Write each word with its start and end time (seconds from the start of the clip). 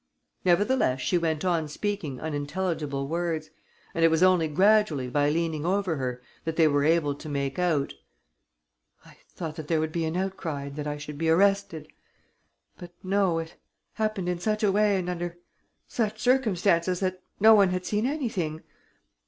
Nevertheless, 0.43 0.99
she 0.99 1.19
went 1.19 1.45
on 1.45 1.67
speaking 1.67 2.19
unintelligible 2.19 3.07
words; 3.07 3.51
and 3.93 4.03
it 4.03 4.07
was 4.09 4.23
only 4.23 4.47
gradually 4.47 5.07
by 5.11 5.29
leaning 5.29 5.63
over 5.63 5.97
her, 5.97 6.23
that 6.43 6.55
they 6.55 6.67
were 6.67 6.83
able 6.83 7.13
to 7.13 7.29
make 7.29 7.59
out: 7.59 7.93
"I 9.05 9.17
thought 9.29 9.57
that 9.57 9.67
there 9.67 9.79
would 9.79 9.91
be 9.91 10.05
an 10.05 10.17
outcry 10.17 10.63
and 10.63 10.75
that 10.77 10.87
I 10.87 10.97
should 10.97 11.19
be 11.19 11.29
arrested. 11.29 11.87
But 12.79 12.93
no. 13.03 13.37
It 13.37 13.57
happened 13.93 14.27
in 14.27 14.39
such 14.39 14.63
a 14.63 14.71
way 14.71 14.97
and 14.97 15.07
under 15.07 15.37
such 15.87 16.23
conditions 16.23 16.99
that 17.01 17.21
no 17.39 17.53
one 17.53 17.69
had 17.69 17.85
seen 17.85 18.07
anything. 18.07 18.63